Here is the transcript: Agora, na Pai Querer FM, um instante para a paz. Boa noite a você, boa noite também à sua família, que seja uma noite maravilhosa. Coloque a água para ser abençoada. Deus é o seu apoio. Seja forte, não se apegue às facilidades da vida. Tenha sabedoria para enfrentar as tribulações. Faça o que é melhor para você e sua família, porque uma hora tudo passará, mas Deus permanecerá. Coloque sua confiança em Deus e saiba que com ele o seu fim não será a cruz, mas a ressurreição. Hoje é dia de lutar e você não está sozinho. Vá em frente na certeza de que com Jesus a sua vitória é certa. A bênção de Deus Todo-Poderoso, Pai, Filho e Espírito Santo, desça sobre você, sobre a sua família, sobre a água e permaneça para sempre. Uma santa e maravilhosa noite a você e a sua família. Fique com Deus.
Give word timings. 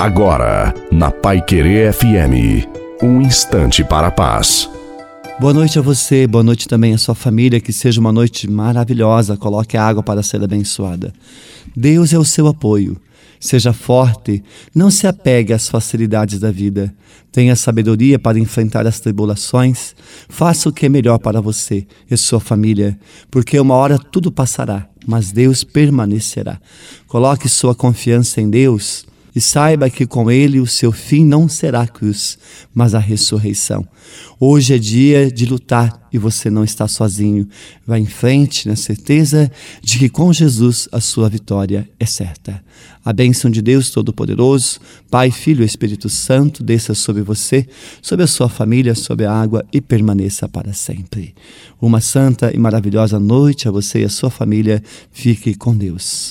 Agora, 0.00 0.72
na 0.90 1.10
Pai 1.10 1.42
Querer 1.42 1.92
FM, 1.92 2.66
um 3.02 3.20
instante 3.20 3.84
para 3.84 4.06
a 4.06 4.10
paz. 4.10 4.66
Boa 5.38 5.52
noite 5.52 5.78
a 5.78 5.82
você, 5.82 6.26
boa 6.26 6.42
noite 6.42 6.66
também 6.66 6.94
à 6.94 6.96
sua 6.96 7.14
família, 7.14 7.60
que 7.60 7.70
seja 7.70 8.00
uma 8.00 8.10
noite 8.10 8.48
maravilhosa. 8.48 9.36
Coloque 9.36 9.76
a 9.76 9.84
água 9.84 10.02
para 10.02 10.22
ser 10.22 10.42
abençoada. 10.42 11.12
Deus 11.76 12.14
é 12.14 12.18
o 12.18 12.24
seu 12.24 12.46
apoio. 12.46 12.96
Seja 13.38 13.74
forte, 13.74 14.42
não 14.74 14.90
se 14.90 15.06
apegue 15.06 15.52
às 15.52 15.68
facilidades 15.68 16.40
da 16.40 16.50
vida. 16.50 16.94
Tenha 17.30 17.54
sabedoria 17.54 18.18
para 18.18 18.38
enfrentar 18.38 18.86
as 18.86 19.00
tribulações. 19.00 19.94
Faça 20.30 20.70
o 20.70 20.72
que 20.72 20.86
é 20.86 20.88
melhor 20.88 21.18
para 21.18 21.42
você 21.42 21.86
e 22.10 22.16
sua 22.16 22.40
família, 22.40 22.98
porque 23.30 23.60
uma 23.60 23.74
hora 23.74 23.98
tudo 23.98 24.32
passará, 24.32 24.88
mas 25.06 25.30
Deus 25.30 25.62
permanecerá. 25.62 26.58
Coloque 27.06 27.50
sua 27.50 27.74
confiança 27.74 28.40
em 28.40 28.48
Deus 28.48 29.09
e 29.34 29.40
saiba 29.40 29.90
que 29.90 30.06
com 30.06 30.30
ele 30.30 30.60
o 30.60 30.66
seu 30.66 30.92
fim 30.92 31.24
não 31.24 31.48
será 31.48 31.82
a 31.82 31.88
cruz, 31.88 32.38
mas 32.74 32.94
a 32.94 32.98
ressurreição. 32.98 33.86
Hoje 34.38 34.74
é 34.74 34.78
dia 34.78 35.30
de 35.30 35.46
lutar 35.46 36.08
e 36.12 36.18
você 36.18 36.50
não 36.50 36.64
está 36.64 36.88
sozinho. 36.88 37.46
Vá 37.86 37.98
em 37.98 38.06
frente 38.06 38.66
na 38.66 38.74
certeza 38.74 39.50
de 39.82 39.98
que 39.98 40.08
com 40.08 40.32
Jesus 40.32 40.88
a 40.90 41.00
sua 41.00 41.28
vitória 41.28 41.88
é 41.98 42.06
certa. 42.06 42.62
A 43.04 43.12
bênção 43.12 43.50
de 43.50 43.62
Deus 43.62 43.90
Todo-Poderoso, 43.90 44.80
Pai, 45.10 45.30
Filho 45.30 45.62
e 45.62 45.66
Espírito 45.66 46.08
Santo, 46.08 46.62
desça 46.62 46.94
sobre 46.94 47.22
você, 47.22 47.66
sobre 48.02 48.24
a 48.24 48.26
sua 48.26 48.48
família, 48.48 48.94
sobre 48.94 49.26
a 49.26 49.32
água 49.32 49.64
e 49.72 49.80
permaneça 49.80 50.48
para 50.48 50.72
sempre. 50.72 51.34
Uma 51.80 52.00
santa 52.00 52.54
e 52.54 52.58
maravilhosa 52.58 53.18
noite 53.18 53.68
a 53.68 53.70
você 53.70 54.00
e 54.00 54.04
a 54.04 54.08
sua 54.08 54.30
família. 54.30 54.82
Fique 55.12 55.54
com 55.54 55.76
Deus. 55.76 56.28